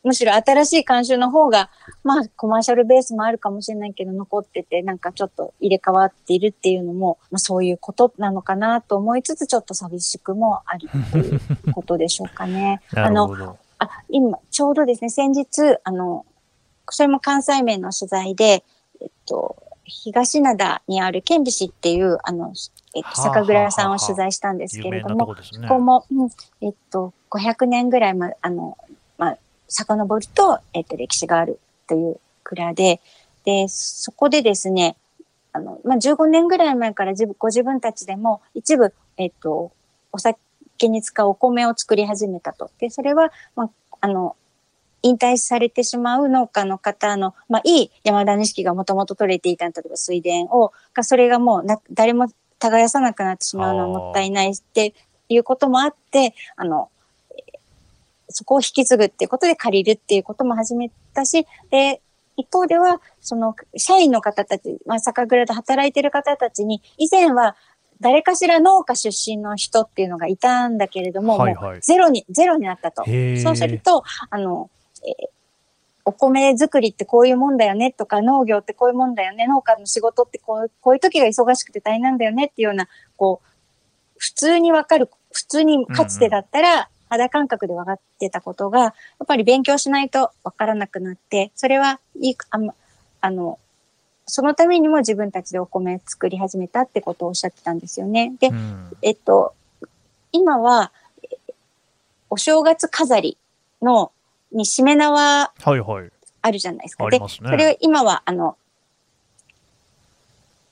[0.04, 1.69] むしろ新しい慣習の方が、
[2.04, 12.82] まあ、コマーシャルベースもあるかもしれないけど、残ってて、なんかちょっと入れ替わっているっていうのも、まあ、そういうことなのかなと思いつつ、ちょっと寂しくもあるということでしょうかね。
[12.93, 13.58] なあの、るほど。
[13.80, 16.26] あ、今、ちょうどですね、先日、あの、
[16.89, 18.63] それも関西面の取材で、
[19.30, 22.54] と、東灘にある剣美っていう、あの、
[22.96, 25.28] えっと、酒蔵屋さんを取材したんですけれども。
[25.28, 25.36] こ
[25.68, 26.30] こも、うん、
[26.62, 28.78] えっと、500年ぐらいま、あの、
[29.18, 29.38] まあ、
[29.68, 33.02] 遡ると、えっと、歴史があるという蔵で、
[33.46, 34.96] で、そこでですね、
[35.54, 39.72] あの、まあ、15年ぐらい前から自分、ご自分たちでも一部、えっと、
[40.12, 40.38] お酒
[40.84, 42.70] に使うお米を作り始めたと。
[42.80, 43.70] で、それは、まあ、
[44.02, 44.36] あの、
[45.02, 52.28] 引退されてしまう農家の方の、まあ、いい山田錦がもともと取れていた、例えば水田を、がそれがもうな、誰も
[52.60, 54.94] 耕さなくなってしまうのはもったいないって
[55.30, 56.90] いうこともあって、あの、
[58.30, 62.02] そこを引き継ぐっていうことで借りるっていうことも始めたし、で、
[62.38, 67.56] 一方では、その、社員の方たち、まあ、酒蔵で働いてる方たちに、以前は、
[68.02, 73.04] 誰かしら農家出身の人っていうのがいたんだけれども、はいはいもうゼロに、ゼロになったと。
[73.04, 74.70] そうすると、あの、
[75.06, 75.30] えー
[76.06, 83.48] お米作りってこういうもんだよねとか、農業ってこういうもんだよね、農家の仕事ってこうこういう時が忙しくて大変なんだよねっていうような、こう、
[84.18, 88.94] 普通にわかる、普通にかつてだったら、肌感覚で分かってたことが、やっ
[89.28, 92.60] ぱり勉強しないと分からなくなって、それはいい、あ
[93.22, 93.60] あの、
[94.26, 98.34] そのためにも自分たちでお米作り始めたってことをおっしゃってたんですよね。
[98.40, 99.54] でう、んえっと、
[100.32, 100.92] 今は、
[101.24, 101.54] え
[102.30, 103.38] お正月飾り
[103.82, 104.12] の、
[104.52, 106.12] にしめ縄はいはい。
[106.42, 107.04] あるじゃないですか。
[107.04, 107.50] であり、ますね。
[107.50, 108.58] それを今は、あの、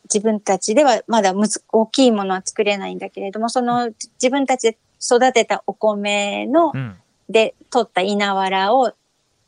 [0.03, 6.95] 自分たちではまだむず大きいものは作れないんだけれども、その自分たちで育てたお米の、うん。
[7.29, 8.93] で取った稲わらを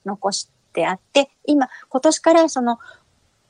[0.05, 2.77] 残してあって、今、今年からその、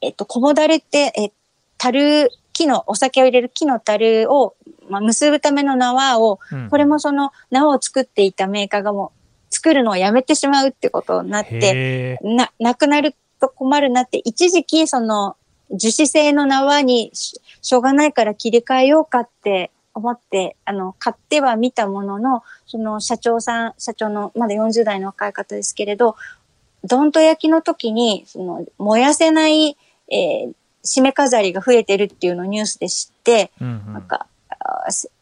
[0.01, 1.31] えっと、こもだれって、え、
[1.77, 4.55] 樽、木の、お酒を入れる木の樽を、
[4.89, 9.18] まあ、結ぶための縄を、うんこれもその縄を作っていたメーカーがもう
[9.49, 15.35] 作るのをやめてしまうってことになって、な、なくなると困るなって、一時期その
[15.71, 26.15] 樹脂製の縄にししょうがないから切り替えようかって思って、あの、買っては見たものの、その社長さん、社長のまだ40代の若い方ですけれど、
[26.83, 29.77] どんと焼きの時に、その、燃やせない、
[30.11, 30.53] えー
[30.85, 33.93] 締め飾りが増えてるっていうのをニュースで知って、うんうん。
[33.93, 34.27] なんか、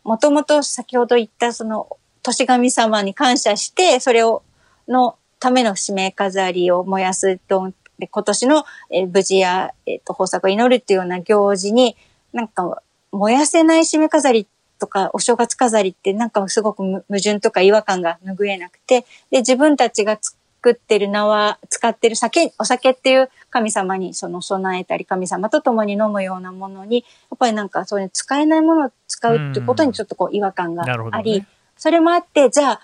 [0.03, 4.43] もともと先ほど言ったその、年神様に感謝して、それを、
[4.87, 11.95] のための締め飾りを燃やすと、で今年の、えー無事や、えっ、と、豊作を祈るっていうような行事に、
[12.33, 14.47] なんか、燃やせない締め飾り
[14.79, 31.45] とか、お正月飾りってなんかすごく矛盾とか違和感が拭えなくて、で、自分たちが作ってる縄、使ってる酒、お酒っていう神様にその備えたり、神様と共に飲むようなものに、やっぱりなんかそういう使えないものを使うってことにちょっとこう違和感があり、
[31.77, 32.81] それもあって、じゃあ、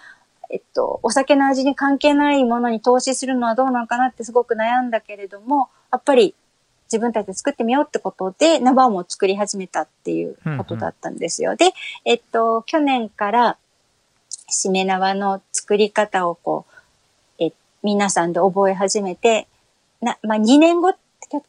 [0.50, 6.36] えっと、お酒の味に関係ないものに投資するのはどうなのかなってすごく悩んだけれども、やっぱり
[6.86, 11.56] 自分たちで作ってみようってことで、ナバーも作り始めたっていうことだったんですよ。
[11.56, 11.72] で、
[12.06, 13.58] えっと、去年から、
[14.48, 16.68] しめ縄の作り方をこ
[17.40, 17.52] う、え、
[17.82, 19.48] 皆さんで覚え始めて、
[20.02, 20.94] な、まあ、2年後、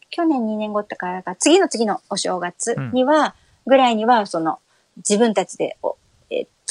[0.09, 3.35] 去年2年後ってからか、次の次のお正月には、
[3.67, 4.61] ぐらいには、その、
[4.97, 6.04] 自分たちでお、えー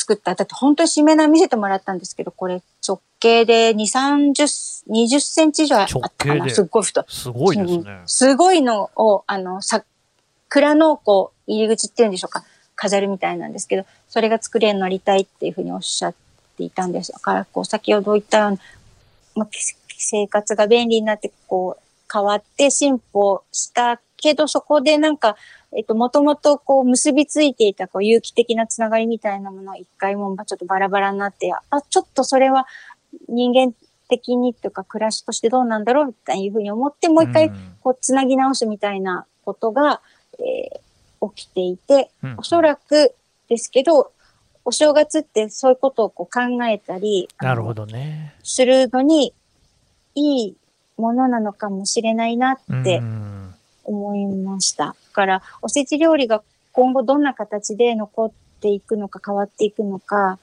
[0.03, 6.49] 作った、だって本当にしめ縄見せてもらったんですけど、これ直径で2、30、20センチ以上あったかな。
[6.49, 7.05] すっごい太い。
[7.07, 8.01] すごいですねうん。
[8.05, 12.43] すごいのを、あの、桜のこう、入り口っていうんでしょうか、
[12.75, 16.15] 飾るみたいなんですけど、それが作れになりたいっていうふうにおっしゃっ
[16.57, 17.13] ていたんです。
[17.13, 18.57] だから、こう、先ほど言ったような、
[19.35, 19.59] まあ、け
[19.97, 25.37] 生活が便利になって、こう、変わって進歩したけど、そこでなんか、
[25.75, 32.67] えっと、もともとこう結びついていたこう有機的なつながりみたいなものは一回もちょっとバラバラになって、あ、ちょっとそれは
[33.27, 33.73] 人間
[34.09, 37.75] 的にというか暮らしとしてどうなんだろうっていうふうに思って、もう一回ん。
[37.81, 40.01] こう、つなぎ直すみたいなことが、
[40.39, 40.79] えー
[41.31, 42.35] 起きていて、うん。
[42.39, 43.15] おそらく
[43.47, 44.11] ですけど、
[44.65, 48.35] お正月ってそういうことをこう考えたり、なるほどね。
[48.43, 49.33] するのに、
[50.15, 50.55] いい
[50.97, 53.42] ものなのかもしれないなってうん
[53.83, 54.85] 思いました。
[54.85, 60.39] だから、おせち料理が今後どんな形で残っていくのか変わっていくのか、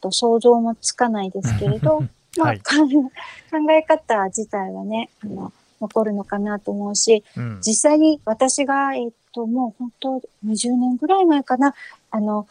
[0.00, 2.00] と想像もつかないですけれど、
[2.36, 11.74] まあ、はい考え方自体はね、あの、残るのかなと思うし、うん実際に私が、えっと、もう本当20年ぐらい前かな、
[12.10, 12.46] あの、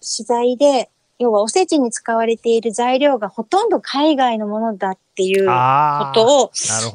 [0.00, 6.50] 取材で、要はおせちに使われている材料がほとんど海外のものだっていうこあとを。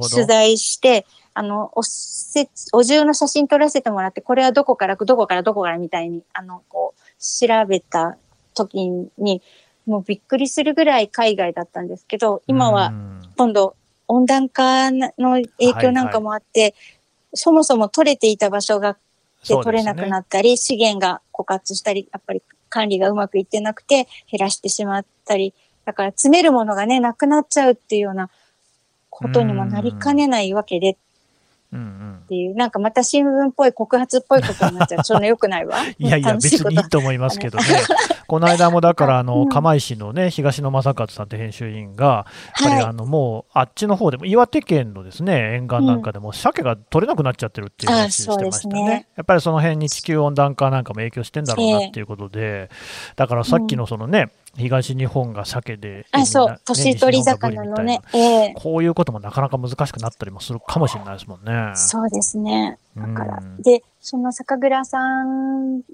[0.10, 8.18] 取材して、あの、おせち、お重の写真撮らせてもらって、これはどこから、どこから、どこからみたいに、あの、こう、調べた
[8.54, 8.80] 時
[9.18, 9.42] に、
[9.86, 13.22] もうびっくりするぐらい海外だったんですけど、今はうん。
[13.38, 13.76] 今度
[14.08, 16.74] 温暖化の影響なんかもあって、
[17.34, 18.98] そもそも取れていた場所が
[19.46, 28.30] で取れなくなったり、資源が枯渇したり、やっぱり管理がうまくいってなくて減らしてしまったり、だから詰めるものがね、なくなっちゃうっていうような
[29.10, 30.98] ことにもなりかねないわけで
[31.76, 31.88] っうんう
[32.24, 32.24] ん。
[32.28, 35.04] ていう、なんかまた新聞っぽい告発っぽいことになっちゃう。
[35.06, 35.78] そんな良くないわ。
[35.84, 37.66] いやいや、別にいいと思いますけどね、
[38.28, 39.50] この間もだから、あのうん。
[39.50, 42.26] 釜石のね、東野正和さんって編集員が、
[42.62, 52.70] やっぱりあはのもう、あっちの方でも、岩手県のですね沿岸なんかでも、鮭が取れなくなっちゃってるっていう話あしてましたね、やっぱりその辺に地球温暖化なんかも影響してんだろうなっていうことで、
[53.16, 56.04] だからさっきのそのね、東日本が鮭で、い。
[56.12, 56.58] あ、そうね。
[56.66, 58.02] 年取り魚のね。
[58.14, 61.74] ええこういうこともなかなか難しくなったりもするかもしれないですもんね。
[61.76, 62.78] そうですね。
[62.96, 63.62] だからうん。
[63.62, 65.86] で、その酒蔵さんで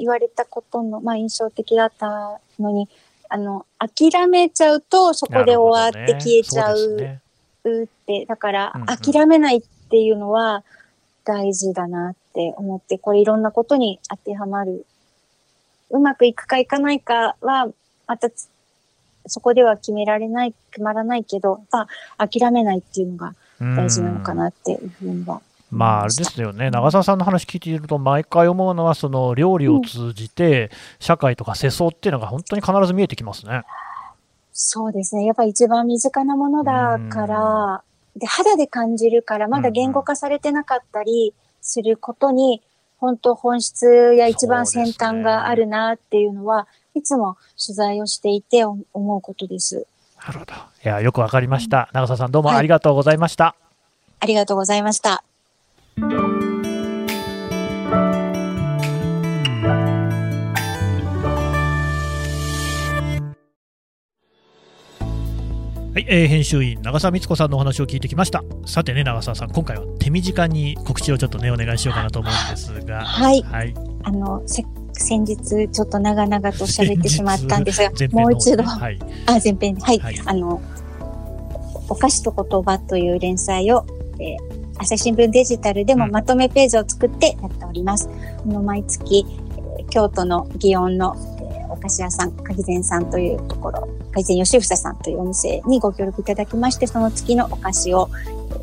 [0.00, 2.88] 言われたことの、まあ印象的だったのに、
[3.28, 7.20] あの、諦めちゃうとそこで終わって消えちゃなるほどね
[7.64, 10.62] うって、だからうんうん諦めないっていうのは
[11.24, 14.86] 大事だなって思って、これいろんなことに当てはまる。
[15.90, 17.68] うまくいくかいかないかは、
[18.06, 18.48] またつ
[19.26, 21.88] そこでは決められない、決まらないけど、ま
[22.18, 25.40] あ諦めないっていうのが大事なのかなっていうふうには
[25.74, 33.62] まあ、あれですよね、長澤さんの話聞いていると、毎回思うのは、その料理を通じて、社会とか世相っていうのが本当に必ず見えてきますね。
[34.52, 35.24] そうですね。
[35.24, 37.82] やっぱり一番身近なものだから、
[38.16, 42.62] で、肌で感じるから、まだ言語化されてなかったりすることに、
[42.98, 49.86] 本当本質や一番先端があるなっていうのは、いつも取材をしていて思うことです。
[50.26, 50.52] なるほど。
[50.54, 51.90] いや、よくわかりました。
[51.92, 53.56] 長澤さん、どうもありがとうございました。
[54.20, 55.24] ありがとうございました。
[65.94, 68.42] はい、えー編集員、長澤光子さんのお話を聞いてきました。
[68.66, 73.04] さてね、長澤さん、今回は手短に告知をちょっとね、お願いしようかなと思うんですが。
[73.04, 73.42] はい。
[73.42, 73.74] はい。
[74.02, 74.64] あの、せ
[74.94, 78.98] 先日ちょっと長々と喋ってしまったんですが もう一度、はい。
[79.26, 80.20] あ、前編、はい、はい。
[80.24, 80.60] あの、
[81.88, 83.84] お菓子と言葉という連載を、
[84.18, 86.10] えー朝日新聞デジタルでもうん。
[86.10, 88.08] まとめページを作ってやっております。
[88.44, 89.24] あの毎月、
[89.78, 93.82] えー京都の祇園の、えーお菓子屋さん、かぎぜんさんというところ、
[94.12, 98.08] かぎぜん吉房さんというお店にご協力いただきまして、その月のお菓子を、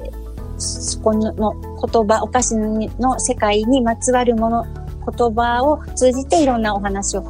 [0.03, 0.21] えー
[0.57, 4.65] そこの言葉、お菓子の世界にまつわるもの、
[5.15, 7.23] 言葉を通じていろんなお話を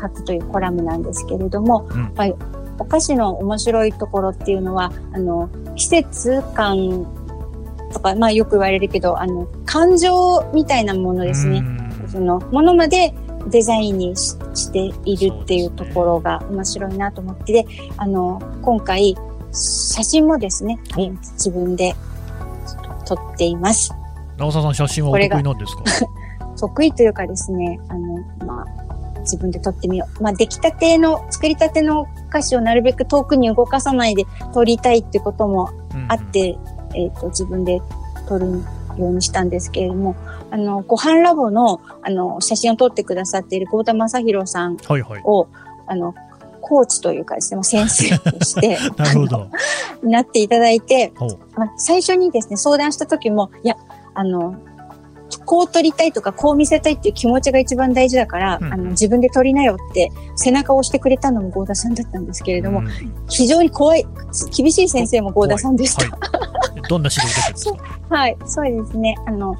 [0.00, 2.34] 書くというコラムなんですけれども、うんやっぱり
[2.78, 7.06] お菓子の面白いところっていうのは、あの、季節感
[7.92, 11.58] とか、まあよく言われるけど、あの、感情みたいなものですね。
[11.58, 13.14] うんその、ものまで
[13.48, 19.16] デザインにししているっていうところが面白いなと思って、で、あの、今回、
[19.52, 21.94] 写真もですね、お自分で
[23.06, 23.92] 撮っています。
[24.36, 25.82] 長澤さん、写真はお得意なんですか？
[26.68, 30.22] 得意というかですね、あの、まあ、自分で撮ってみよう。
[30.22, 36.56] まあ、出来たての、作りたての歌詞をなるべく遠くに動かさないで撮りたいってこともうんあって、
[36.94, 37.82] えっ、と、自分で
[38.28, 38.46] 撮る
[38.98, 40.16] ようにしたんですけれども、
[40.50, 45.22] あの、ご飯ラボの、あの、写真を撮ってくださっている久保田正宏さんはいはい。
[45.24, 45.48] を、
[45.86, 46.14] あの、
[46.62, 49.48] コーチというかですね、先生として、 なるほど。
[50.02, 51.12] なっていただいて、
[51.56, 53.76] まあ、最初にですね、相談した時も、いや、
[54.14, 54.54] あの、
[55.44, 62.88] こう撮りたいとか、こう見せたいっていう気持ちが一番大事だから、うんあの、自分で撮りなよって背中を押してくれたのも合田さんだったんですけれども、うん
[63.28, 64.06] 非常に怖い、
[64.56, 66.08] 厳しい先生も合田さんでした。
[66.08, 66.18] は
[66.76, 66.82] い。
[66.88, 67.72] どんな指導受けてるんです
[68.08, 68.16] か？
[68.16, 69.16] はい、そうですね。
[69.26, 69.58] あの、や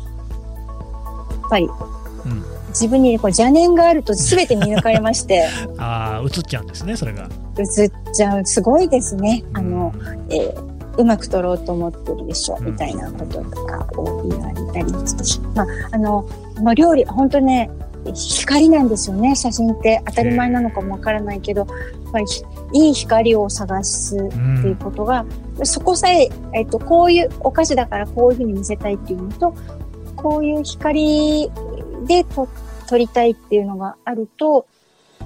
[1.47, 5.47] っぱり、うん自分にこう邪念があると全て見抜かれまして、
[5.78, 7.28] ああ、映っちゃうんですね、それが。
[7.57, 8.45] 映っちゃう。
[8.45, 9.45] すごいですね。
[9.53, 12.66] あの、うんえーうまく撮ろうと思ってるでしょ、うん。
[12.66, 16.28] みたいなこととかを言われたりして、まあ、あの、
[16.62, 17.70] まあ、料理、本当ね、
[18.12, 20.03] 光なんですよね、写真って。
[20.07, 22.24] 当たり前なのかもわからないけど、やっぱり
[22.72, 25.24] いい光を探すうっていうんことが、
[25.62, 29.55] そこさえ、えっと、こういうお菓子だからこういうふうに見せたいっていうのと、
[30.16, 31.51] こういう光
[32.07, 32.49] で撮
[32.86, 34.66] 撮りたいっていうのがあると、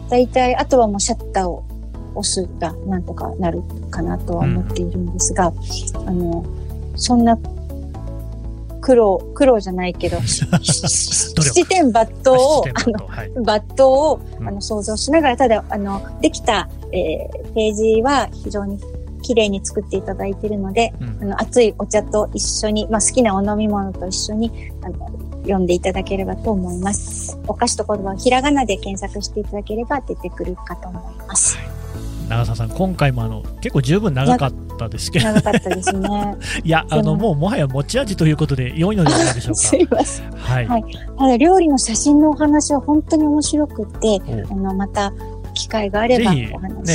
[0.08, 1.64] 大体、あとはもうシャッターを
[2.18, 5.52] 押すがなんとかなるかなとは思っているんですが、
[6.06, 6.44] あの、
[6.96, 7.38] そんな
[8.80, 13.32] 苦労、苦労じゃないけど、 七点抜刀を、あの、はい。
[13.32, 18.78] 抜刀をうんあの想像しながら、ただ、あの、できた、えーページは非常に
[19.22, 25.10] 綺麗に作っていただいているので、うんあの、熱いお茶と一緒に、まあ、好きなお飲み物と一緒に、あの、
[25.42, 27.38] 読んでいただければと思います。
[27.46, 31.58] お菓子と言葉をひらがなで検索していただければ出てくるかと思います。
[32.28, 36.36] 長澤さん、今回もあの結構十分長かったですけど、長かったですね。
[36.62, 40.30] いや、あのでももうもはや持ち味ということで良いのではないでしょう すいません。
[40.30, 40.36] か。
[40.38, 40.66] はい。
[40.66, 40.84] はい
[41.18, 45.12] ただ、料理の写真のお話は本当に面白くて、おあの、また、
[45.54, 46.52] 機会があればね、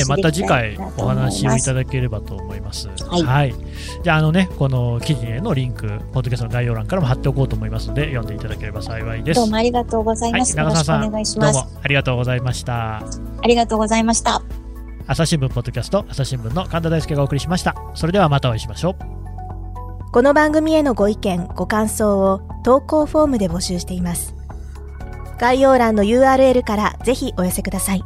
[0.08, 2.88] また次で回お話をいただければと思います。
[2.88, 3.54] はい
[4.02, 9.40] じゃあ、あのね、この記事へのリンク、ポッドキャストの概要欄からも貼っておこうと思いますので、読んでいただければ幸いです。
[9.40, 10.56] どうもありがとうございはい、ます。
[10.56, 11.02] よろしくお長澤さん。
[11.02, 11.10] どう
[11.52, 12.96] もありがとうございました。
[12.96, 13.02] あ
[13.46, 14.42] りがとうございました。
[15.06, 17.74] 朝日新聞ポッドキャスト、朝日新聞の神田大輔がお送りしました。
[17.94, 20.12] それではまたお会いしましょう。
[20.12, 24.34] この番組へのご意見、ご感想を投稿フォームで募集しています。
[25.38, 28.04] 概要欄の URL からぜひお寄せください。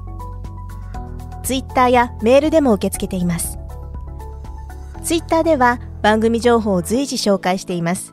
[1.44, 3.58] ツイッターやメールでも受け付けています。
[5.04, 8.12] ツイッターでは番組情報を随時紹介しています。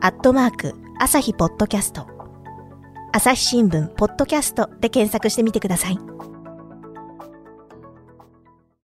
[0.00, 2.06] アットマーク、朝日ポッドキャスト。
[3.10, 6.13] 朝日新聞ポッドキャストで検索してみてください。